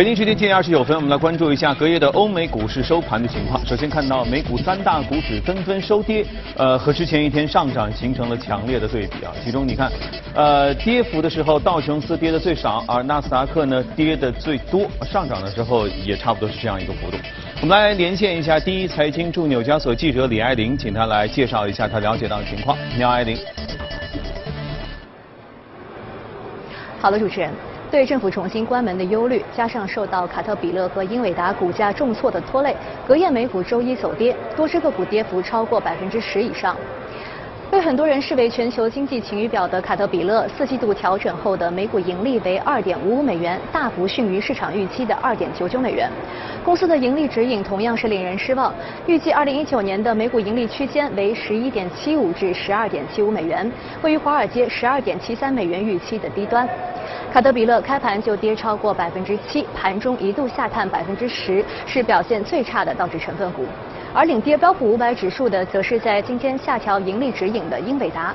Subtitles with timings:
[0.00, 3.62] 北京时间七点二十九分，我们来关注一下隔夜的欧美股市收盘的情况。
[3.66, 6.24] 首先看到美股三大股指纷纷收跌，
[6.56, 9.30] 呃，和之前一天上涨形成了强烈的对比啊。
[9.44, 9.92] 其中你看，
[10.34, 17.18] 呃，跌幅的时候道琼斯跌的最少，而纳斯达克呢跌的最多，上涨的时候也差不多是这样一个幅度。
[17.60, 22.74] 我们来连线一下第一财经驻纽交所记者李爱玲，请她来介绍一下她了解到的情况。
[22.96, 23.36] 你好，爱玲。
[27.02, 27.50] 好的，主持人。
[27.90, 32.74] 对政府重新关门的忧虑，加上受到卡特彼勒和英伟达股价重挫的拖累，
[33.06, 36.76] 隔夜美股周一走跌，多只个股跌幅超过百分之十以上。
[37.68, 46.08] 被很多人视为全球经济晴雨表的卡特彼勒，四季度调整后的每股盈利为二点五五美元，大幅逊于市场预期的二点九九美元。
[46.64, 48.72] 公司的盈利指引同样是令人失望，
[49.06, 53.68] 预计二零一九年的每股盈利区间为十一点七五至十二点七五美元，
[54.02, 56.68] 位于华尔街十二点七三美元预期的低端。
[57.32, 63.64] 卡德比勒开盘就跌超过百分之七，盘中一度下探百分之十，是表现最差的道指成分股。
[64.12, 68.34] 而领跌标普五百指数的，则是在今天下调盈利指引的英伟达。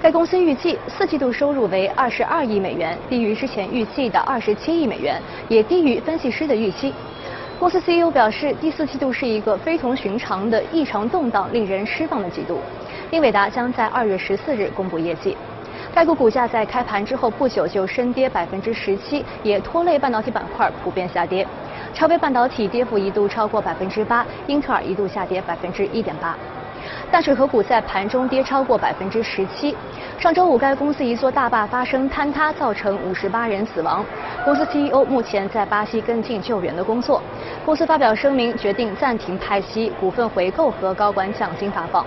[0.00, 6.94] 该公司预计四季度收入为二十二亿美元，低于之前预计的二十七亿美元，也低于分析师的预期。
[7.58, 12.58] 公司 CEO 表示，第四季度是一个非同寻常的异常动荡、令人失望的季度。
[13.10, 15.36] 英伟达将在二月十四日公布业绩。
[15.92, 21.46] 该股股价在开盘之后不久就深跌百分之十七，也拖累半导体板块普遍下跌。
[21.92, 26.36] 超微半导体跌幅一度超过百分之八，英特尔一度下跌百分之一点八。
[27.10, 29.76] 淡水河谷在盘中跌超过百分之十七。
[30.18, 34.04] 上周五，该公司一座大坝发生坍塌，造成五十八人死亡。
[34.44, 37.20] 公司 CEO 目前在巴西跟进救援的工作。
[37.66, 42.06] 公司发表声明，决定暂停派息、股份回购和高管奖金发放。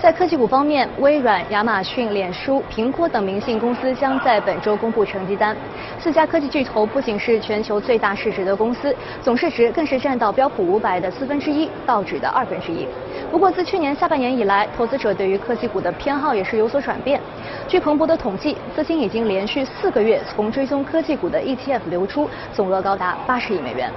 [0.00, 5.56] 在科技股方面，微软、亚马逊、脸书、苹果等明星公司将在本周公布成绩单。
[5.98, 12.86] 四家科技巨头不仅是全球最大市值的公司，总市值更是占到标普五百的四分之一，道指的二分之一。
[13.32, 17.20] 不过，自去年下半年以来，投资者对于科技股的偏好也是有所转变。
[17.66, 23.90] 据彭博的统计，资金已经连续四个月从追踪科技股的 ETF 流出，总额高达八十亿美元。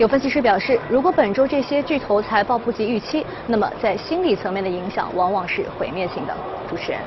[0.00, 6.34] 有分析师表示，如果本周这些巨头财报不及预期，那么在心理层面的影响往往是毁灭性的。
[6.66, 6.98] 主持人。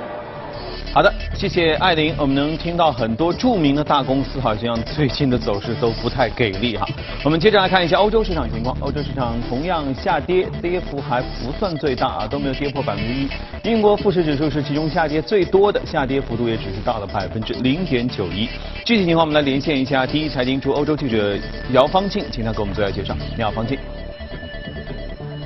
[0.94, 2.14] 好的，谢谢艾琳。
[2.20, 6.88] 我们能听到很多著名的大公司好像最近的走势都不太给力哈。
[7.24, 8.78] 我们接着来看一下欧洲市场情况。
[8.80, 13.28] 欧洲市场同样下跌，跌幅还不算最大啊，都没有跌破百分之一。
[13.64, 18.48] 英国富时指数是其中下跌最多的，下跌幅度也只是到了百分之零点九一。
[18.86, 21.36] 具体情况我们来连线一下第一财经驻欧洲记者
[21.72, 23.18] 姚方庆，请他给我们做一下介绍。
[23.36, 23.80] 你好，方庆。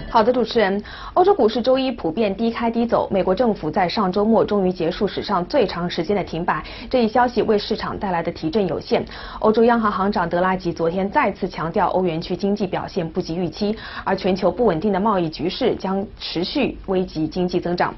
[0.10, 0.82] 好的，主持人，
[1.16, 3.10] 欧洲股市周一普遍低开低走。
[3.12, 9.06] 美国政府在上周末终于结束史上最长时间的停摆，这一消息为市场带来的提振有限。
[9.40, 13.76] 欧洲央行行长德拉吉昨天再次强调，欧元区经济表现不及预期，
[14.06, 17.94] 而全球不稳定的贸易局势将持续危及经济增长。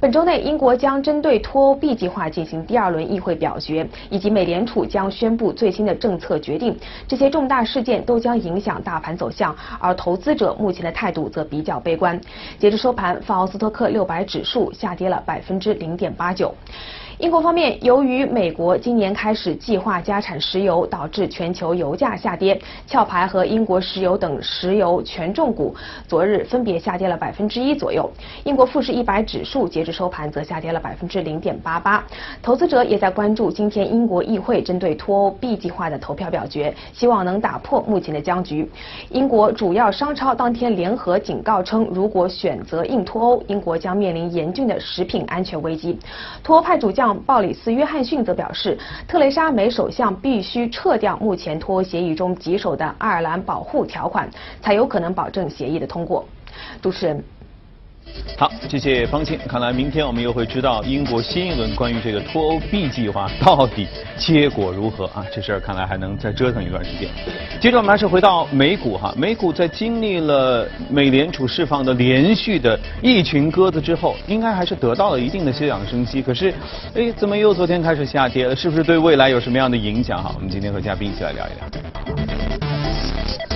[0.00, 6.76] 本周内，英国将针对脱欧 B 计划进行第二轮议会表决，以及美联储将宣布最新的政策决定。
[7.06, 11.46] 这些重大事件都将影响大盘走向，而投资者目前的态度则。
[11.52, 12.18] 比较悲观。
[12.58, 16.54] 截至收盘，法奥斯托克六百指数下跌了百分之零点八九。
[17.22, 22.60] 英国方面，由于美国今年开始计划加产石油，导致全球油价下跌。
[22.90, 25.72] 壳牌和英国石油等石油权重股
[26.08, 28.10] 昨日分别下跌了百分之一左右。
[28.42, 32.04] 英国富时一百指数截至收盘则下跌了百分之零点八八。
[32.42, 38.68] 投资者也在关注今天英国议会针对脱欧 B 计划的投票表决，希望能打破目前的僵局。
[39.10, 45.96] 英国主要商超当天联合警告称，如果选择硬脱欧，英国将面临严峻的食品安全危机。
[46.42, 47.11] 脱欧派主将。
[47.20, 54.28] 鲍里斯·约翰逊则表示，特蕾莎·梅首相必须撤掉目前脱欧协议中棘手的爱尔兰保护条款，
[54.60, 56.24] 才有可能保证协议的通过。
[56.80, 57.24] 主持人。
[58.36, 59.38] 好，谢谢方庆。
[59.46, 63.86] 看来明天我们又会知道英国新一轮关于这个脱欧 B 计划到底
[64.16, 65.24] 结果如何啊？
[65.32, 67.08] 这事儿看来还能再折腾一段时间。
[67.60, 76.20] 接着我们还是回到美股哈，美股在经历了美联储释放的连续的一群鸽子之后，应该还是得到了一定的休养生息。
[76.20, 76.52] 可是，
[76.94, 78.56] 哎，怎么又昨天开始下跌了？
[78.56, 80.32] 是不是对未来有什么样的影响哈？
[80.34, 83.51] 我们今天和嘉宾一起来聊一聊。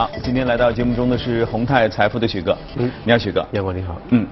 [0.00, 2.56] 好，今天来到节目中的是宏泰财富的许哥。
[2.76, 3.46] 嗯，你好，许哥。
[3.52, 4.00] 杨光你好。
[4.08, 4.26] 嗯，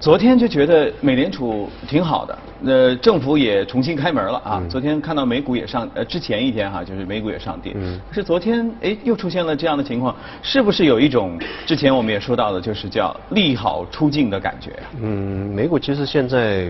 [0.00, 4.62] 昨天就觉得美联储挺好的，那政府也重新开门了啊。
[4.70, 7.72] 昨天看到美股也上，呃，之前一天哈，就是美股也上跌。
[7.74, 8.00] 嗯。
[8.08, 11.36] 可是昨天，哎，又出现了这样的情况，是不是有一种
[11.66, 14.72] 之前我们也说到的，就是叫利好出尽的感觉？
[15.02, 16.68] 嗯，美股其实现在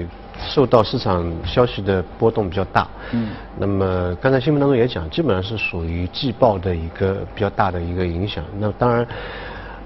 [0.48, 2.88] 受到市场消息的波动比较大。
[3.12, 3.28] 嗯。
[3.58, 8.42] 那么刚才新闻当中也讲，基本上是属于季报的一个比较大的一个影响。
[8.58, 9.06] 那当然，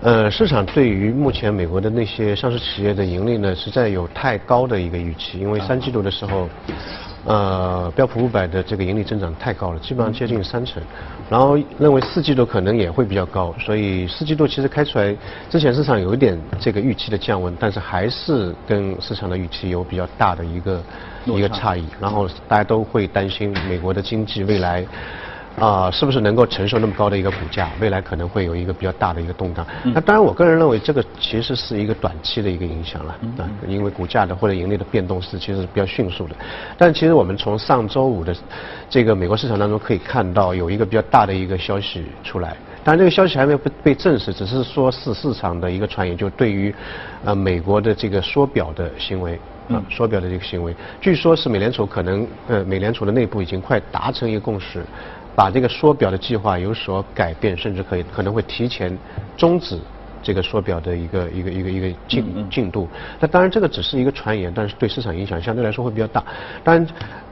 [0.02, 6.48] 呃，市场对于目前美国的那些上市企业的盈利呢，实在有太高的一个预期，因为三季度的时候。
[7.24, 10.82] 呃，标普五百的这个盈利增长太高了，基本上接近三成，
[11.30, 15.16] 然后认为四季度可能也会比较高，所以四季度其实开出来
[15.48, 20.82] 之前市场有一点这个预期的降温，但是还是跟市场的预期有比较大的一个
[21.26, 24.84] 一个差异，然后大家都会担心美国的经济未来。
[25.58, 27.70] 啊，是不是能够承受那么高的一个股价？
[27.80, 29.64] 未来可能会有一个比较大的一个动荡。
[29.84, 36.34] 那当然，我个人认为这个其实是一个短期的一个影响了，啊，因为股价的或者盈利的变动是其实是比较迅速的。
[36.76, 38.34] 但其实我们从上周五的
[38.88, 42.56] 这个美国市场当中可以看到，有一个比较大的一个消息出来。
[42.82, 46.74] 当然，这个消息还没有被被证实，只是说是市场的一个传言，就对于
[47.24, 49.38] 呃美国的这个缩表的行为
[49.68, 54.82] 啊，缩表的这个行为，据说是美联储可能呃美联储的内部已经快达成一个共识。
[55.34, 58.96] 把这个缩表的计划有所改变，甚至可以可能会提前
[59.36, 59.78] 终止
[60.22, 62.88] 这个缩表的一个一个一个一个进进度。
[63.18, 66.22] 那当然这个只是一个传言，但是对市场影响相对来说会比较大。
[66.62, 66.86] 当然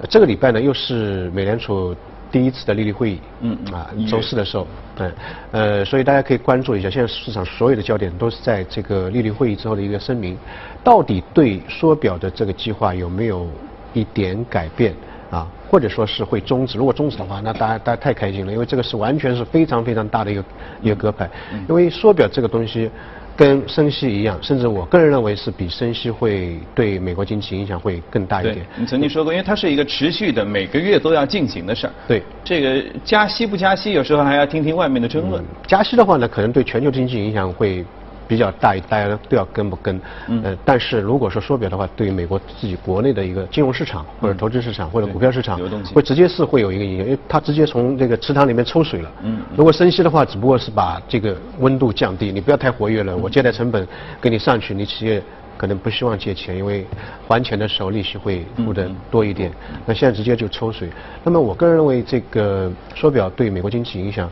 [0.09, 1.95] 这个礼拜呢又是美联储
[2.33, 4.67] 第一次的利率会议，嗯啊周四的时候，
[4.97, 5.13] 嗯，
[5.51, 10.39] 呃所以大家可以关注一下，现在市场所有的焦点都是在这个利率会议之后的一个声明，
[10.83, 13.49] 到底对缩表的这个计划有没有
[13.93, 14.95] 一点改变？
[15.31, 16.77] 啊，或者说是会终止。
[16.77, 20.45] 如果终止的话，那大家大家太开心了，因为这个是完全是非常非常大的一个
[20.83, 21.31] 一个鸽牌。
[21.69, 22.91] 因为缩表这个东西
[23.37, 28.67] 跟升息一样，甚至我个人认为是比升息会对美国经济影响会更大一点。
[28.77, 31.93] 你曾经说过，因为它是一个持续的，每个月都要进行的事儿。
[32.09, 35.45] 对，这个加息不加息，有时候还要听听外面的争论。
[35.67, 37.85] 加息的话呢，可能对全球经济影响会。
[38.31, 40.01] 比较大，大家都要跟不跟？
[40.29, 40.41] 嗯。
[40.45, 45.59] 呃，但是如果说缩表的话，对于美国自己国内的一个金融市场或者投资市场或者股票市场，
[45.93, 49.11] 会直接是会有一个影响，因为它直接从这个池塘里面抽水了。
[49.25, 49.43] 嗯。
[49.57, 53.85] 如果升息的话，只不过是把这个温度降低，你不要太活跃了，我借贷成本
[54.21, 55.21] 给你上去，你企业
[55.57, 56.87] 可能不希望借钱，因为
[57.27, 59.51] 还钱的时候利息会付的多一点。
[59.85, 60.89] 那现在直接就抽水。
[61.25, 64.31] 那么我个人认为，这个缩表对美国经济影响。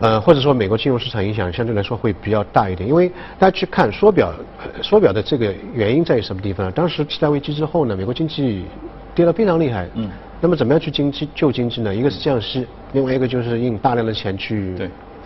[0.00, 3.08] 呃，或者说美国金融市场影响相对来说会比较大一点，因为
[3.38, 4.32] 大家去看缩表，
[4.82, 6.72] 缩表的这个原因在于什么地方？
[6.72, 8.64] 当时次贷危机之后呢，美国经济
[9.14, 9.86] 跌得非常厉害。
[9.94, 10.10] 嗯。
[10.42, 11.94] 那么怎么样去经济救经济呢？
[11.94, 14.74] 一个是降息，另外一个就是印大量的钱去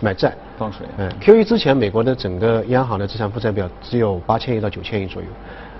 [0.01, 0.85] 买债放水。
[0.97, 5.27] 嗯，Q E 之前美国的整个央行的资产负债表只有八千亿到九千亿左右，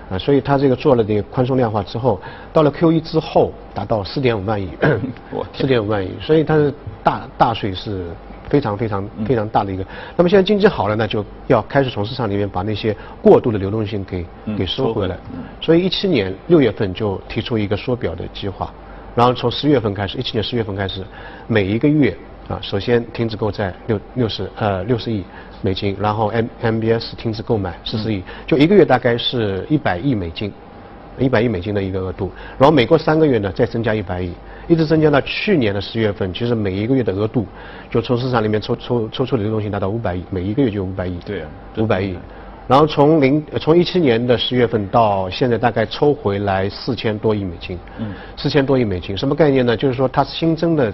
[0.08, 2.18] 啊，所以它这个做了这个宽松量化之后，
[2.50, 4.70] 到了 Q E 之后达到四点五万亿，
[5.52, 6.72] 四点五万亿，所以它的
[7.04, 8.06] 大大税是。
[8.48, 9.84] 非常非常非常大的一个，
[10.16, 14.24] 那么现在经济好了呢，就要开始从市场里面把那些过度的流动性给
[14.56, 15.16] 给收回来。
[15.60, 18.72] 所以一七年六月份就提出一个缩表的计划，
[19.14, 21.04] 然后从十月份开始，一七年十月份开始，
[21.48, 22.16] 每一个月
[22.48, 25.24] 啊，首先停止购债六六十呃六十亿
[25.62, 30.52] 美金，然后 M M B S 停止购买四十亿，就一个月大概是一百亿美金，
[31.18, 34.32] 一百亿美金的一个额度，然后每过三个月呢再增加一百亿。
[34.68, 37.46] 一直增加到去年的十月份，其实每一个月的额度，
[37.90, 41.18] 就从市场里面抽抽抽出的流动性达到五百亿，每一个月就五百亿。
[41.24, 42.16] 对啊，五百亿。
[42.68, 47.78] 然后从零从一七年的十月份到现在，大概抽回来四千多亿美金。
[47.98, 48.12] 嗯。
[48.36, 49.76] 四千多亿美金，什么概念呢？
[49.76, 50.92] 就是说它新增的，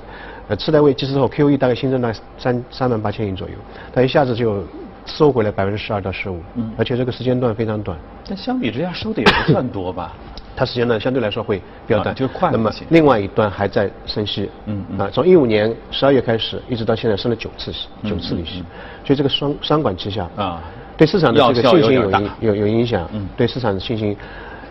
[0.48, 3.54] 呃，次贷危机之后，QE 大概新增了三三万八千亿左右，
[3.90, 4.62] 它一下子就
[5.06, 6.40] 收回来百分之十二到十五。
[6.56, 6.70] 嗯。
[6.76, 7.96] 而且这个时间段非常短。
[8.28, 10.12] 那相比之下收的也不算多吧？
[10.54, 12.50] 它时间呢相对来说会比较短，就快。
[12.52, 18.62] 那么另外一端还在升息，嗯啊，从一五年十二月开始，一直到现在升了九次息，九次利息，
[19.04, 20.62] 所以这个双双管齐下啊，
[20.96, 24.16] 对市场的这个信心有影有有影响，嗯，对市场的信心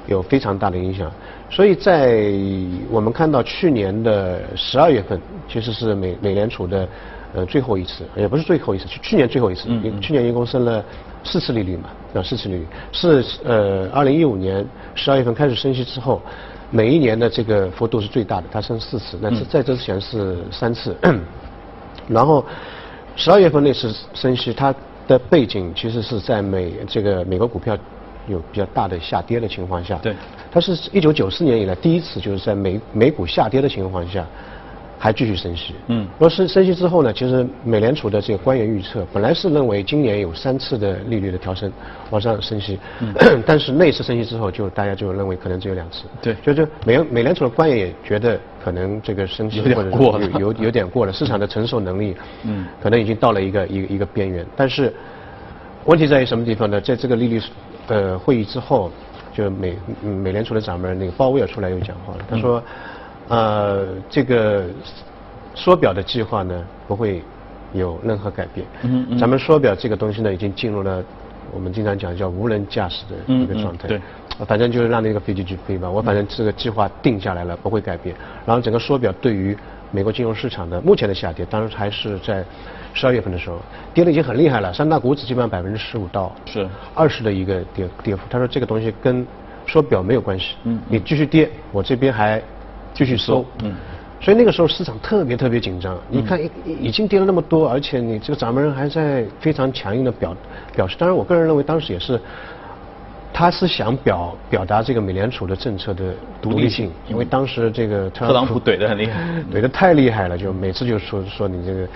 [0.07, 1.11] 有非常大的影响。
[1.50, 2.31] 所以在
[2.89, 5.19] 我们看到去年的十二月份，
[5.50, 6.88] 其实是美美联储的
[7.33, 9.69] 呃最后一次，也不是最后一次，去去年最后一次，
[10.01, 10.83] 去年一共升了。
[11.23, 11.83] 四次利率嘛，
[12.15, 16.19] 啊，四次利率是呃，二零一五年十二月份开始升息之后，
[16.71, 20.97] 每一年的这个幅度是最大的，它升四次，那是在这之前是三次。
[22.09, 22.43] 然后
[23.15, 24.73] 十二月份那次升息，它
[25.07, 27.77] 的背景其实是在美这个美国股票
[28.27, 30.15] 有比较大的下跌的情况下，对，
[30.51, 34.25] 它是一九九四年以来第一次就是在美美股下跌的情况下。
[35.03, 35.74] 还继续升息。
[35.88, 37.12] 嗯，若是升息之后呢？
[37.12, 41.72] 其实美联储的这个官员预测本来是认为今年有三次的利率的调升，
[42.12, 42.79] 往上升息。
[43.00, 43.12] 嗯，
[43.43, 46.03] 但是那次升息之后，就大家就认为可能只有两次。
[46.22, 54.46] 对，就就美美联储的官员也觉得可能这个升息有点过了，有有点过了， 市场的承受能力，嗯，可能已经到了一个一个一个边缘。
[54.55, 54.93] 但是
[55.86, 56.79] 问题在于什么地方呢？
[56.79, 57.41] 在这个利率
[57.88, 58.91] 呃会议之后，
[59.34, 62.62] 就美美联储的掌门那个鲍威尔出来又讲话了，他说，
[63.27, 64.65] 呃，这个
[65.55, 67.21] 缩表的计划呢不会
[67.73, 68.65] 有任何改变。
[68.83, 69.17] 嗯嗯。
[69.17, 71.03] 咱们缩表这个东西呢已经进入了
[71.53, 73.87] 我们经常讲叫无人驾驶的一个状态。
[73.87, 74.01] 对。
[74.47, 78.15] 反正就是让那个飞机去飞吧，我反正这个计划定下来了，不会改变。
[78.43, 79.55] 然后整个缩表对于
[79.91, 82.43] 美国金融市场的目前的下跌，当然还是在
[82.91, 83.59] 十二月份的时候
[83.93, 88.23] 跌的已经很厉害了，三大股指基本上百分之十五到是二十的一个跌跌幅。
[88.31, 89.27] 他说这个东西跟
[89.67, 92.41] 缩表没有关系，嗯，你继续跌，我这边还
[92.93, 93.74] 继续收，嗯，
[94.19, 95.98] 所以那个时候市场特别特别紧张。
[96.10, 96.50] 你看已
[96.83, 100.36] 已经跌了那么多，而且你这个掌门人还在非常强硬的表
[100.75, 100.95] 表示。
[100.98, 102.19] 当然，我个人认为当时也是。
[103.33, 111.88] 他是想表表达这个美联储的政策的独立性，因为当时这个特朗普怼得很厉害， 怼得太厉害了，就每次就说说你这个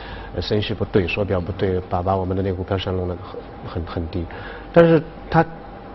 [0.42, 4.26] 升息不对，缩表不对，把把我们的那股票上弄得很很很低。
[4.72, 5.46] 但是他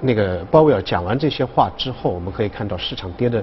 [0.03, 3.43] 那个鲍威尔讲完这些话之后，我们可以看到市场跌的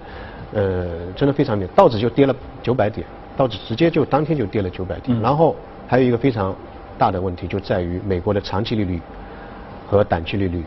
[0.53, 5.19] 呃真的非常厉害，道指就跌了九百点，道指直接就当天就跌了九百点。
[5.21, 5.55] 然后
[5.87, 6.55] 还有一个非常
[6.97, 9.01] 大的问题就在于美国的长期利率
[9.87, 10.63] 和短期利率，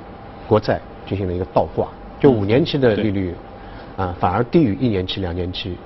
[0.47, 0.81] 国债。
[1.07, 1.89] 进行了一个倒挂，
[2.21, 3.35] 就五年期的利率
[3.97, 5.77] 啊，反而低于一年期、两年期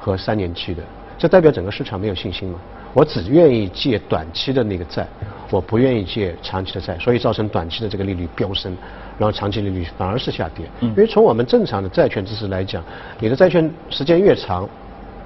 [0.00, 0.82] 和三年期的，
[1.18, 2.58] 这代表整个市场没有信心嘛？
[2.94, 5.06] 我只愿意借短期的那个债，
[5.50, 8.76] 我不愿意借长期的债，所以造成短期的这个利率飙升，
[9.18, 10.66] 然后长期利率反而是下跌。
[10.80, 12.82] 因为从我们正常的债券知识来讲，
[13.18, 14.68] 你的债券时间越长，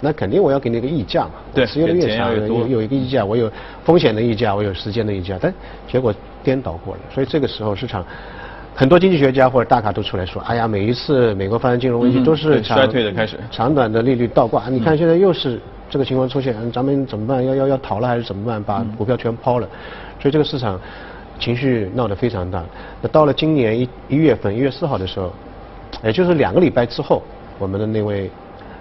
[0.01, 1.33] 那肯定我要给你一个溢价嘛。
[1.55, 3.51] 对，持有的越长，有有一个溢价，我有
[3.85, 5.53] 风险的溢价，我有时间的溢价，但
[5.91, 8.05] 结果颠倒过了，所以这个时候市场。
[8.75, 14.69] 很多经济学家或者大咖都出来说：“哎呀，每一次美国发生金融危机都是衰退的开始，长短的利率倒挂。
[14.69, 15.61] 你看现在又是
[15.91, 17.45] 这个情况出现，咱们怎么办？
[17.45, 18.63] 要要要逃了还是怎么办？
[18.63, 19.67] 把股票全抛了？
[20.21, 20.79] 所以这个市场
[21.39, 22.63] 情绪闹得非常大。
[23.01, 25.33] 那到了今年一一月份，一月四号的时候，
[26.05, 27.23] 也就是两个礼拜之后，
[27.59, 28.31] 我们的那位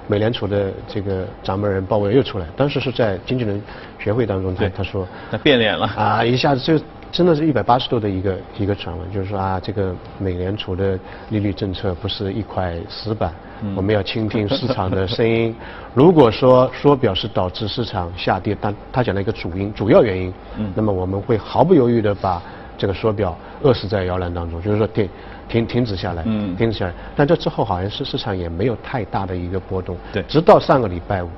[0.08, 3.62] 美联储的这个掌门人鲍威尔又出来，当时是在经纪人
[4.00, 11.00] 学会当中，他他说他变脸了啊，一下子就。”真的是一百八十度的一个一个转弯，就是说啊，这个美联储的
[11.30, 13.34] 利率政策不是一块死板，
[13.76, 15.56] 我们要倾听市场的声音。
[15.96, 20.34] 如果说缩表是导致市场下跌，但他讲了一个主因、主要原因，
[20.76, 22.42] 那么我们会毫不犹豫的把
[22.78, 25.10] 这个缩表扼死在摇篮当中，就是说停
[25.48, 26.94] 停停止下来，停止下来。
[27.16, 31.30] 但这之后好像是市场也没有太大的一个波动，对，直到上个礼拜五，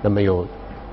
[0.00, 0.46] 那么有。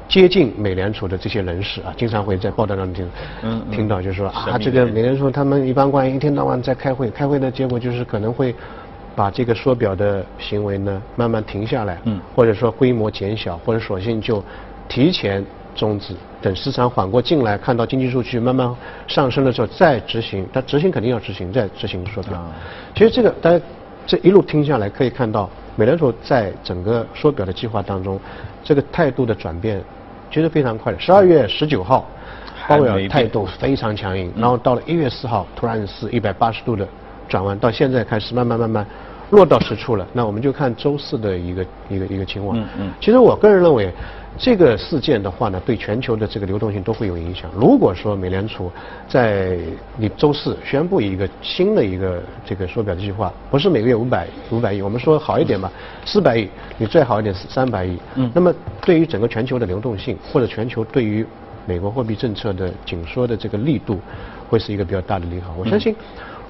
[0.09, 3.09] 接近美联储的这些人士啊，经常会在报道当中听，
[3.43, 8.55] 嗯，听到就是说啊，这个美联储他们一般官员一天到晚在开会，开会的结果就是可能会
[9.15, 14.43] 把这个缩表的行为呢慢慢停下来，嗯，或者说规模减小，或者索性就
[14.87, 18.75] 提前终止，等市场缓过劲来，看到经济数据慢慢
[19.05, 20.43] 上升的时候再执行。
[20.51, 22.43] 但执行肯定要执行，再执行缩表。
[22.95, 23.63] 其实这个大家
[24.07, 28.19] 这一路听下来可以看到，美联储在整个缩表的计划当中，
[28.63, 29.79] 这个态度的转变。
[30.31, 32.07] 其实非常快的，十二月十九号，
[32.67, 36.87] 鲍威尔态度非常强硬，然后到了一月四号，突然是一百八十度的
[37.27, 38.85] 转弯，到现在开始慢慢慢慢
[39.31, 40.07] 落到实处了。
[40.13, 42.59] 那我们就看周四的一个一个一个情况。
[42.59, 42.91] 嗯嗯。
[42.99, 43.93] 其实我个人认为。
[44.39, 47.51] 这个事件的话呢，对全球的这个流动性都会有影响。
[47.53, 48.71] 如果说美联储
[49.05, 49.57] 在
[49.97, 55.69] 你周四宣布一个新的一个这个缩表计划，不是每个月五百五百亿，我们说好一点吧，
[56.05, 57.99] 四百亿，你最好一点是三百亿。
[58.15, 58.31] 嗯。
[58.33, 61.25] 那么对于整个全球的流动性，或者全球对于
[61.65, 63.99] 美国货币政策的紧缩的这个力度，
[64.47, 65.53] 会是一个比较大的利好。
[65.57, 65.93] 我相信。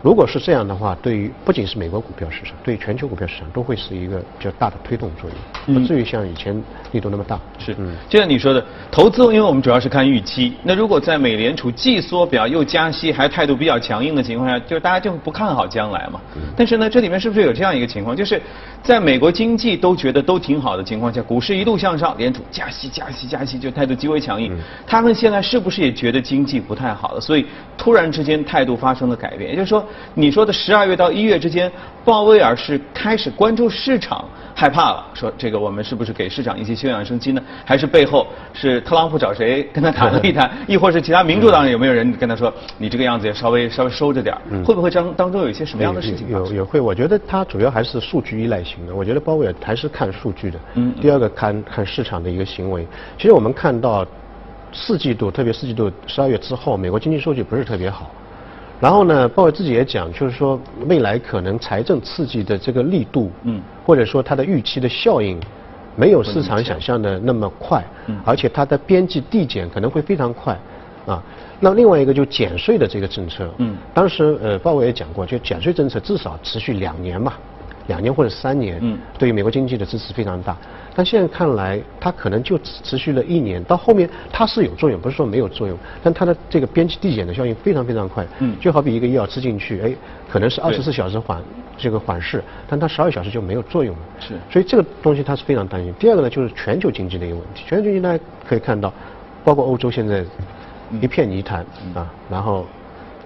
[0.02, 6.56] 如果是这样的话，对于不仅是美国股票市场，对全球股票市场都会是一个比较大的推动作用，不至于像以前
[6.94, 7.38] 力度那么大。
[7.58, 10.54] 是，嗯，就像你说的，投资，因为我们主要是看预期。
[10.64, 16.22] 那如果在美联储既缩表又加息，还态度比较强硬的情况下，就是大家就不看好将来嘛。
[16.56, 18.42] 但是呢，这里面是不是有这样一个情况，就是
[18.82, 24.58] 在美国经济都觉得都挺好的情况下，股市一路向上，联储加息、加息、加息，就态度极为强硬。
[24.88, 27.20] 他们现在是不是也觉得经济不太好了？
[27.20, 27.46] 所以
[27.78, 29.86] 突然之间态度发生了改变，也就是说。
[30.14, 31.72] 你说的十二月到一月之间，
[32.04, 37.42] 鲍威尔是开始关注市场，害怕了，说这个我们是不是给市场一些休养生息呢？
[37.66, 46.30] 还是背后是特朗普找谁跟他谈了一谈， 亦或是其他民主党人有没有人跟他说，你这个样子也稍微稍微收着点会不会当当中有一些什么样的事情？
[46.30, 48.96] 有有会，我觉得他主要还是数据依赖型的。
[48.96, 50.60] 我觉得鲍威尔还是看数据的。
[50.76, 50.94] 嗯。
[51.02, 52.86] 第二个看看市场的一个行为。
[53.18, 54.06] 其实我们看到
[54.72, 58.12] 四季度，特别四季度十二月之后，美国经济数据不是特别好。
[58.80, 65.38] 然后呢，鲍威尔自己也讲，就是说未来可能财政刺激的这个力度，嗯，或者说它的预期的效应，
[65.98, 70.58] 没有市场想象的那么快，嗯，而且它的边际递减可能会非常快，
[71.06, 71.22] 啊。
[71.60, 77.34] 那另外一个就减税的这个政策，嗯，当时呃鲍威尔也讲过，就减税政策至少持续两年嘛，
[77.88, 80.56] 两年或者三年，嗯，对于美国经济的支持非常大。
[81.00, 89.96] 但现在看来，它可能就只持续了一年，到后面它是有作用，不是说没有作用，但它的这个边际递减的效应非常非常快，嗯，就好比一个药吃进去，哎，
[90.30, 91.42] 可能是二十四小时缓
[91.78, 95.94] 这个缓释，但它十二小时就没有作用了，是，所以这个东西它是非常担心。
[95.98, 98.94] 第二个呢，就是全球经济的一个问题，全球经济大家可以看到，
[99.46, 100.26] 包括欧洲现在
[101.00, 101.66] 一片泥潭
[101.96, 102.66] 啊，然后。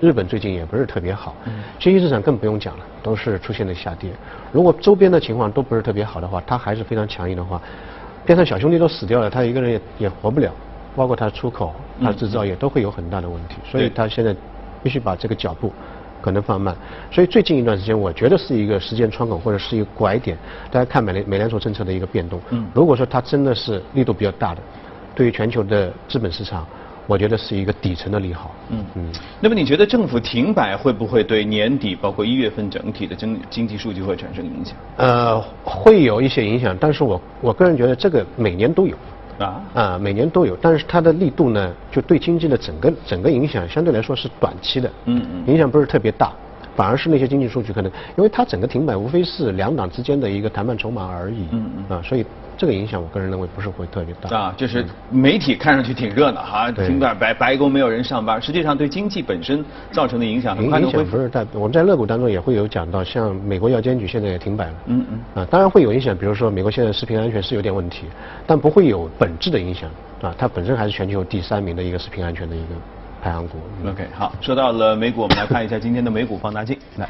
[0.04, 1.34] 日本最近也不是特别好，
[1.80, 4.12] 新兴市场更不用讲了，都是出现了下跌。
[4.52, 7.62] 如果周边的情况都不是特别好的话，它还是非常强硬的话，
[8.26, 10.52] 边上小兄弟都死掉了，他一个人也也活不了，
[10.94, 13.56] 包括他出口、他制造业都会有很大的问题。
[13.64, 14.36] 所以他现在
[14.84, 15.72] 必须把这个脚步
[16.22, 16.76] 可能放慢。
[17.10, 20.38] 所以最近一段时间，我觉得是一个时间窗口或者是一个拐点。
[20.70, 22.42] 大家看美联美联储政策的一个变动，
[22.74, 24.62] 如果说它真的是力度比较大的，
[25.16, 26.68] 对于全球的资本市场。
[27.06, 28.52] 我觉得是一个底层的利好。
[28.70, 29.12] 嗯嗯。
[29.42, 34.76] 那么你觉得政府停摆会不会对年底包括一月份整体的经经济数据会产生影响？
[34.98, 38.96] 呃，会有一些影响，但是我我个人觉得这个每年都有。
[39.40, 39.62] 啊。
[39.74, 44.90] 啊，每年都有，但是它的力度呢，就对经济的整个整个影响相对来说是短期的。
[45.06, 45.54] 嗯嗯。
[45.54, 46.32] 影响不是特别大，
[46.76, 51.48] 反而是那些经济数据可能，因为它整个停摆无非是两党之间的一个谈判筹码而已。
[51.52, 51.98] 嗯嗯。
[51.98, 52.26] 啊，所以。
[52.58, 54.38] 这个影响，我个人认为不是会特别大。
[54.38, 61.46] 啊，就是媒体看上去挺热闹哈，停摆白白宫没有人上班，实际上对经济本身造成的影响，影响不是太。
[61.54, 68.06] 我们在乐股当中也会有讲到，像美国药监局现在也停摆了，嗯嗯，啊，当然会有影响，比如说美国现在食品安全是有点问题，
[68.46, 69.90] 但不会有本质的影响，
[70.22, 72.76] 啊，它本身还是全球第三名的一个食品安全的一个
[73.22, 73.58] 排行股。
[73.88, 77.08] OK，好，说到了美股，我们来看一下今天的美股放大镜，来。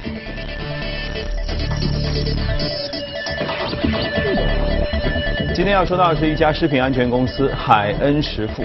[5.56, 8.64] 今天要说到的是一家食品安全公司海恩食富。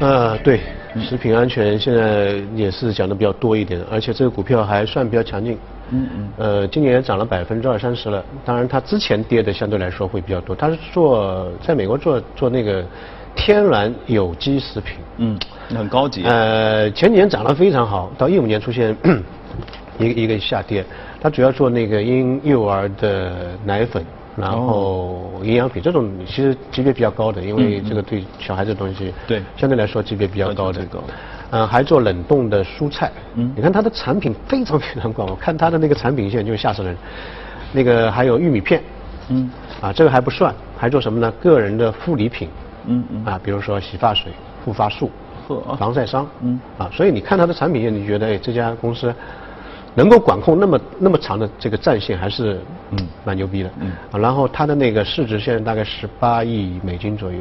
[0.00, 0.60] 呃，对，
[0.98, 5.58] 食品安全现在也是讲的比较多一点，而且这个股票还算比较强劲。
[5.90, 6.28] 嗯嗯。
[6.38, 8.24] 呃，今年涨了百分之二三十了。
[8.46, 10.56] 当然，它之前跌的相对来说会比较多。
[10.56, 12.82] 它是做在美国做做那个
[13.34, 14.96] 天然有机食品。
[15.18, 16.22] 嗯，很高级。
[16.24, 18.96] 呃，前几年涨得非常好，到一五年出现
[19.98, 20.82] 一个一个下跌。
[21.20, 24.02] 它主要做那个婴幼儿的奶粉。
[24.36, 30.86] 然后营养品这种其实级别比较高的，因为这个对小孩子东西，对相对来说级别比较高的。
[31.50, 33.10] 嗯，还做冷冻的蔬菜。
[33.34, 36.94] 嗯，你看它的产品非常非常广，我看它的那个产品线就吓死人。
[37.72, 38.82] 那个还有玉米片。
[39.28, 39.50] 嗯。
[39.80, 41.30] 啊，这个还不算，还做什么呢？
[41.40, 42.48] 个人的护理品。
[42.86, 43.24] 嗯嗯。
[43.24, 44.32] 啊，比如说洗发水、
[44.64, 45.10] 护发素、
[45.78, 46.28] 防晒霜。
[46.42, 46.60] 嗯。
[46.76, 49.14] 啊，所以你看它的产品线，你觉得哎这家公司。
[49.96, 53.70] 能够管控那么那么长的这个战线，还是嗯蛮牛逼的。
[53.80, 57.38] 嗯，啊，然后它的那个市值现在大概十八亿美金左右，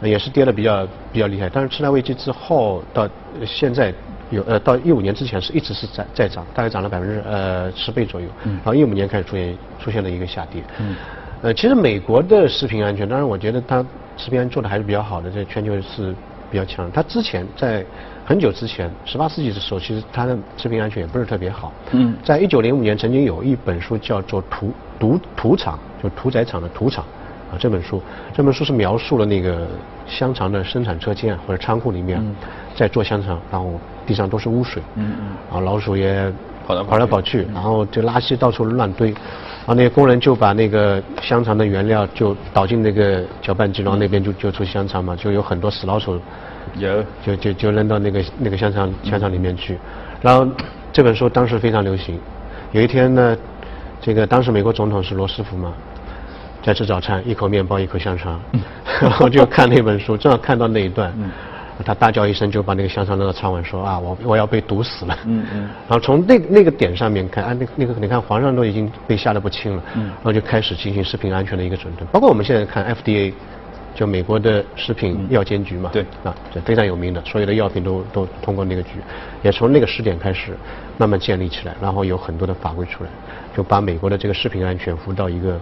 [0.00, 1.50] 也是跌的比较比较厉害。
[1.52, 3.08] 但是次贷危机之后到
[3.44, 3.92] 现在
[4.30, 8.28] 有呃到一五年之前是一直是在在涨，大概涨了百分之呃十倍左右。
[8.44, 10.62] 嗯，然后一五年开始出现出现了一个下跌。
[10.78, 10.94] 嗯，
[11.42, 13.84] 呃，其实美国的食品安全，当然我觉得它
[14.16, 16.14] 食品安全做的还是比较好的，在全球是
[16.50, 16.88] 比较强。
[16.92, 17.84] 它之前在
[18.30, 21.72] 很久之前，十八世纪的时候，其实它的食品安全也不是特别好。
[21.90, 27.04] 嗯，在一九零五年，曾经有一本书叫做《屠屠屠场》，就屠宰场的屠场
[27.50, 27.58] 啊。
[27.58, 28.00] 这本书，
[28.32, 29.66] 这本书是描述了那个
[30.06, 32.24] 香肠的生产车间或者仓库里面
[32.76, 34.80] 在做香肠，然后地上都是污水。
[34.94, 35.26] 嗯嗯。
[35.50, 36.32] 然后老鼠也
[36.68, 46.20] 跑来跑来跑去，然后就垃圾到处乱堆，然后那些工人就把那个香肠的原料就倒进那个搅拌机，然后那边就就出香肠嘛，就有很多死老鼠。
[46.74, 49.78] 有，就就就扔到那个那个香肠香肠里面去，
[50.20, 50.46] 然后
[50.92, 52.18] 这本书当时非常流行。
[52.72, 53.36] 有一天呢，
[54.00, 55.72] 这个当时美国总统是罗斯福嘛，
[56.62, 58.40] 在吃早餐，一口面包一口香肠，
[59.00, 61.12] 然后就看那本书，正好看到那一段，
[61.84, 65.18] 他大叫一声就把那个香肠扔到餐碗，说啊我我要被毒死了。
[65.26, 65.60] 嗯嗯。
[65.88, 70.04] 然后从那那个点上面看，啊那那个你看皇上都已经被吓得不轻了，嗯。
[70.04, 73.32] 然后就开始进行食品安全的一个整顿，包括我们现在看 FDA。
[73.94, 78.90] 就美国的食品药监局嘛，对，啊，这非常有名的，所有的药品都都通过那个局，
[79.42, 80.56] 也从那个时点开始
[80.96, 83.10] 慢慢建立起来，然后有很多的法规出来，
[83.54, 85.60] 就把美国的这个食品安全扶到一个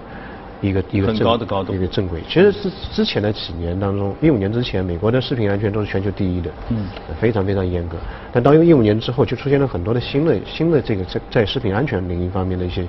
[0.60, 2.20] 一个一个很高的高度，一个正轨。
[2.28, 6.86] 其实是之前的几年当中，一五年之前，美国的食品安全都是全球第一的，嗯，
[7.18, 7.96] 非常非常严格。
[8.30, 12.86] 但到一五年之后，就出现了很多的新的新的这个在在食品安全领域方面的一些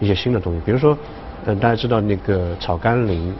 [0.00, 0.98] 一些新的东西，比如说，
[1.46, 3.32] 嗯，大家知道那个草甘膦。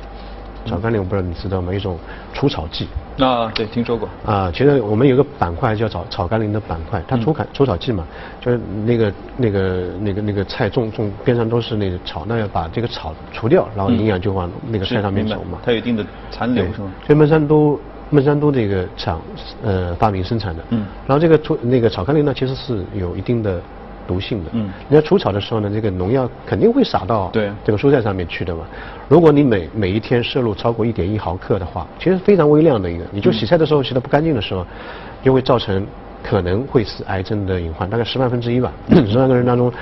[0.66, 1.72] 草甘膦我不知道你知道吗？
[1.72, 1.98] 一种
[2.32, 2.86] 除草剂。
[3.18, 4.08] 啊，对，听说过。
[4.24, 8.06] 啊，其实我们有个板块叫草草甘膦的板块，它除砍除草剂嘛，
[8.40, 15.58] 就是那个那个那个那个菜种种边上都是那个草，那要把这个草除掉，然后营养就往那个菜上面走嘛。
[15.62, 16.92] 它有一定的残留是吗？
[17.06, 19.20] 基本上都孟山都这个厂
[19.62, 20.62] 呃发明生产的。
[20.70, 20.86] 嗯。
[21.06, 23.60] 然后这个除那个草甘膦呢，其实是有一定的
[24.10, 24.50] 毒性的。
[24.54, 24.68] 嗯。
[24.88, 28.64] 你要除草的时候呢，这个农药肯定会撒到对这个蔬菜上面去的嘛。
[29.08, 34.66] 如果你每每一天摄入超过一点一毫克的话，其实非常微量的一个，你就洗菜的时候洗的不干净的时候，
[35.22, 35.86] 就会造成
[36.22, 38.72] 可能会是癌症的隐患，大概十万分之一吧，
[39.08, 39.72] 十万个人当中。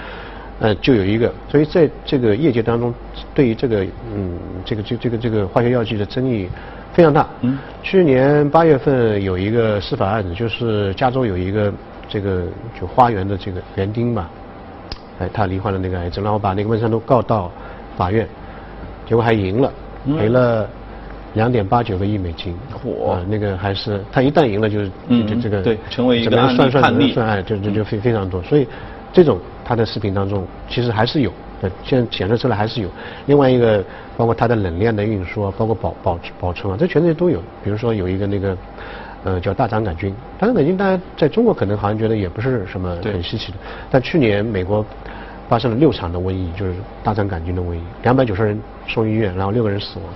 [0.61, 2.93] 呃，就有一个，所以在这个业界当中，
[3.33, 6.49] 对于这个嗯，这个这这个这个化学药剂的争议
[6.93, 7.25] 非常大。
[7.43, 7.57] 嗯。
[7.81, 11.73] 去年八月份有一个司法案子，就是加州有一个
[12.09, 12.45] 这个
[12.81, 14.31] 就花园的这个园丁吧，
[15.21, 17.51] 哎，他罹患了那个癌症，然后把那个温山都告到
[17.97, 18.27] 法院，
[19.07, 19.73] 结果还赢了，
[20.19, 20.69] 赔了
[21.35, 22.57] 两点八九个亿美金。
[22.73, 23.19] 嚯！
[23.29, 24.91] 那个还是他一旦赢了，就是
[25.27, 28.67] 就这个对成为一个案例判例，算哎就就就非非常多，所以。
[29.11, 31.33] 这种他的视频当中其实还是有，
[31.83, 32.89] 现在显示出来还是有。
[33.25, 33.83] 另外一个
[34.19, 37.41] 包括它的冷链的运输啊，包括保保保存啊，这全世界都有。
[37.65, 38.55] 比如说有一个那个
[39.25, 43.59] 呃叫大肠杆菌，大肠杆菌大家在中国可能好像觉得也不是什么很稀奇的，
[43.91, 44.85] 但去年美国
[45.49, 50.07] 发生了六场的瘟疫，就是大肠杆菌的瘟疫，两百九十人送医院，然后六个人死亡，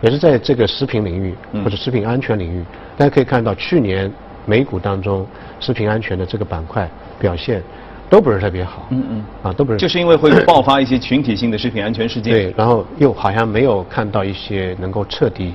[0.00, 1.34] 也是在这个食品领域
[1.64, 2.64] 或者食品安全领域。
[2.96, 4.10] 大家可以看到去年
[4.46, 5.26] 美股当中
[5.58, 7.62] 食品安全的这个板块表现。
[8.10, 15.54] 都不是特别好，嗯嗯，啊，都不是，就是因为会爆发一些群体性的食品安全事件，对，然后又好像没有看到一些能够彻底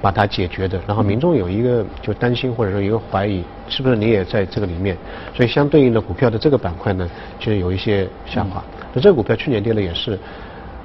[0.00, 4.96] 把它解决的，然后民众有一个就担心或者说一个怀疑，是不是你也在这个里面？
[5.34, 7.08] 所以相对应的股票的这个板块呢，
[7.38, 8.62] 其实有一些下滑。
[8.92, 10.18] 那这个股票去年跌的也是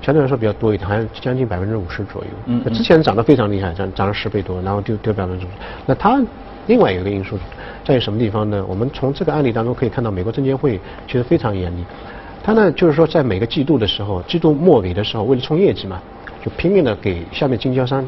[0.01, 2.30] 相对来说比较多一点，好像将近百分之五十左右。
[2.45, 5.56] 嗯，之前涨得非常厉害，涨涨了十倍多，然后丢丢百分之五十。
[5.86, 6.21] 那它
[6.67, 7.38] 另外有一个因素。
[7.86, 8.65] 在于什么地方呢？
[8.67, 11.86] 我们从这个案例当中可以看到，美国证监会其实非常严厉。
[12.43, 16.01] 它呢，就是说在每个季度的时候，季度末尾的时候，为了冲业绩嘛，
[16.43, 18.04] 就拼命的给下面经销商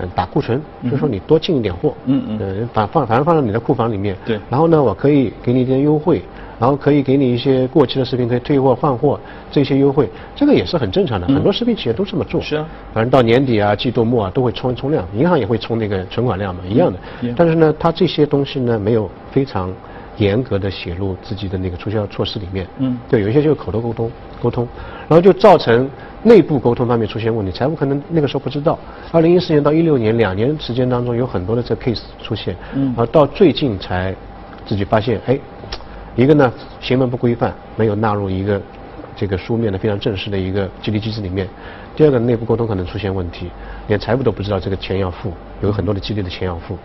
[0.00, 4.16] 嗯打库存，就是说你多进一点货，嗯嗯，反放反正放在你的库房里面。
[4.24, 4.38] 对。
[4.48, 6.22] 然后呢，我可以给你一点优惠。
[6.60, 9.18] 然后可以给你一些过期的食品，可以退货换货，
[9.50, 12.40] 这些优惠，这个也是很正常的，很多食品企业都这么做。
[12.40, 16.98] 是啊，反正到年底啊、季度末啊都会冲一冲量，银行也会冲那个存款量嘛，一样的。
[17.34, 19.72] 但是呢，它这些东西呢没有非常
[20.16, 22.66] 严格的写入自己的那个促销措施里面。
[22.78, 22.98] 嗯。
[23.08, 24.10] 对，有一些就是口头沟通
[24.42, 24.66] 沟通，
[25.08, 25.88] 然后就造成
[26.22, 28.78] 内部沟通方面出现问题，财务可能那个时候不知道。
[29.10, 34.14] 二零一四年到一六年两年时间当中有很多的这 case 出现，嗯，而到最近才
[34.66, 35.38] 自己发现，哎。
[36.14, 38.60] 一个呢，行文不规范，没有纳入一个
[39.16, 41.48] 这个书面的非常正式的一个激励机制里面。
[41.96, 43.50] 第二个，内部沟通可能出现问题，
[43.88, 46.76] 连财务都不知道这个钱要付，有很多的激励的钱要付，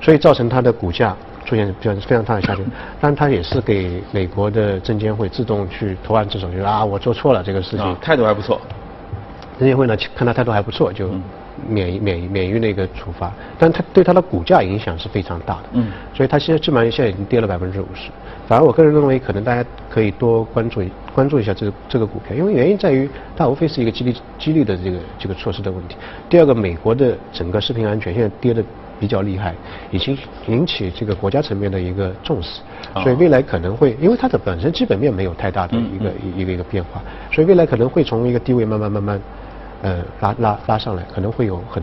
[0.00, 1.16] 所以造成它的股价
[1.50, 2.64] 出现比较非常大的下跌。
[3.00, 8.60] 当然，它也是给美国的证监会自动去投案自首，就是啊，我做错了这个事情，态度还不错。
[9.58, 11.10] 证监会呢，看他态度还不错，就。
[11.68, 15.64] 免免免于那个处罚，但他对他的股价影响是非常大的。
[15.72, 18.08] 嗯，所以它现在基本上现在已经跌了百分之五十。
[18.48, 20.82] 反而我个人认为，可能大家可以多关注
[21.14, 25.96] 关注一下这个这个股票，因为原因在于它无非是一个激励激励的这个这个措施的问题。
[26.30, 28.64] 第二个，美国的整个食品安全现在跌的
[29.00, 29.54] 比较厉害，
[29.90, 32.60] 已经引起这个国家层面的一个重视。
[33.02, 37.00] 所以未来可能会，因为它的本身基本面没有太大的一个一个一个变化，
[37.32, 39.20] 所以未来可能会从一个低位慢慢慢慢。
[39.82, 41.82] 呃，拉拉拉上来，可能会有很，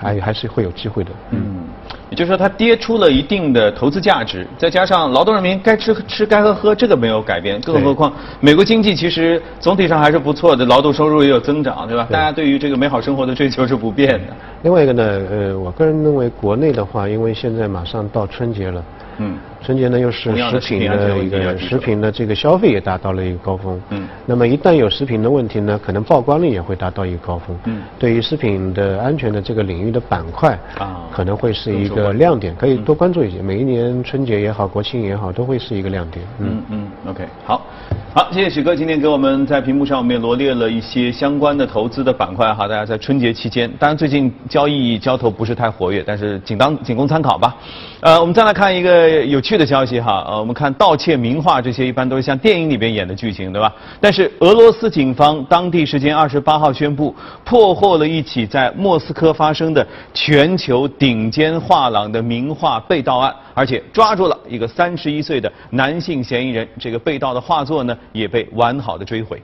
[0.00, 1.10] 还还是会有机会的。
[1.30, 1.64] 嗯，
[2.08, 7.60] 也就是说，它跌出了一定的投资价值，再加上劳动人民该吃吃该喝喝，这个没有改变。
[7.60, 8.10] 更何况，
[8.40, 12.06] 美国经济其实总体上还是不错的，劳动收入也有增长，对吧？
[12.10, 14.32] 大家对于这个美好生活的追求是不变的。
[14.62, 18.82] 另外一个呢，呃，我个人认为，国内的话，因为现在马上到春节了。
[19.22, 23.78] 嗯，春节呢又是食品的一个食品的这个消费也达到了一个高峰。
[23.90, 27.54] 嗯，那么一旦有食品的问题呢，可能曝光率也会达到一个高峰。
[27.64, 33.42] 嗯，对于食品的安全的这个领域的板块啊，可能会是一个亮点，可以多关注一些。
[33.42, 36.24] 每一年春节也好，国庆也好，都会是一个亮点。
[36.38, 37.66] 嗯嗯，OK，好，
[38.14, 47.54] 好，谢谢许哥今天给我们在屏幕上我们也罗列了一些相关的投资的板块哈，大家在春节期间，当然最近交易交投不是太活跃，但是仅当仅供参考吧。
[48.00, 49.09] 呃，我们再来看一个。
[49.28, 53.72] 有趣的消息哈，呃，我们看盗窃名画这些一般都是像电影里边演的剧情，对吧？
[54.00, 66.68] 但是俄罗斯警方当地时间二十八号宣布，破获了一起在莫斯科发生的全球顶尖画廊的名画被盗案，而且抓住了一个三十一岁的男性嫌疑人。
[66.78, 69.42] 这个被盗的画作呢，也被完好的追回。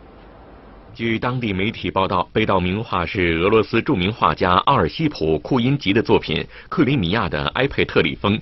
[0.94, 6.36] 据当地媒体报道，被盗名画是俄罗斯著名画家阿尔西普·库因吉的作品
[6.70, 8.34] 《克里米亚的埃佩特里峰》。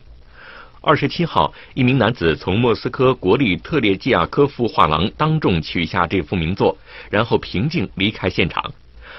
[0.86, 6.76] 二十七号，一名男子从莫斯科国立特列季亚科夫画廊当众取下这幅名作，
[7.10, 8.70] 然后平静离开现场。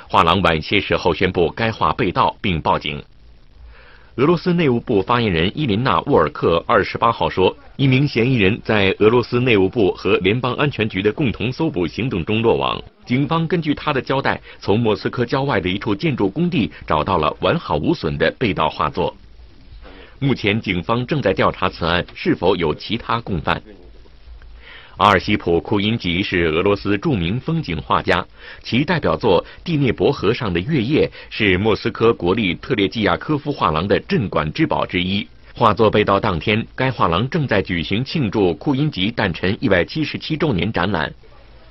[0.08, 3.04] 画廊晚些时候宣布该画被盗，并报警。
[4.17, 12.80] 俄罗斯内务部发言人伊琳娜·沃尔克二十八号说，一名嫌疑人在俄罗斯内务部和联邦安全局的共同搜捕行动中落网。
[13.06, 19.13] 警方根据他的交代，从莫斯科郊外的一处建筑工地找到了完好无损的被盗画作。
[20.19, 23.62] 目前，警方正在调查此案是否有其他共犯。
[24.97, 28.25] 阿尔西普·库因吉是俄罗斯著名风景画家，
[28.63, 35.28] 其代表作《蒂涅伯河上的月夜》是莫斯科国立特列季亚科夫画廊的镇馆之宝之一。
[35.54, 41.13] 画作被盗当天，该画廊正在举行庆祝库因吉诞辰一百七十七周年展览。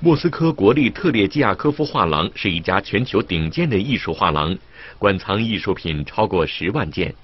[0.00, 4.54] 莫斯科国立特列季亚科夫画廊是一家全球顶尖的艺术画廊，
[4.98, 7.14] 馆藏艺术品超过十万件。